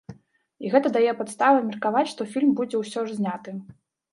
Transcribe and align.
І 0.63 0.71
гэта 0.75 0.91
дае 0.95 1.11
падставы 1.19 1.59
меркаваць, 1.67 2.05
што 2.15 2.27
фільм 2.33 2.51
будзе 2.61 2.77
ўсё 2.83 3.05
ж 3.11 3.19
зняты. 3.19 3.55